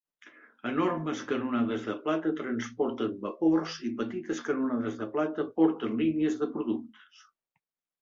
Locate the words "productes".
6.59-7.27